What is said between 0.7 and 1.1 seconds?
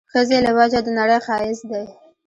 د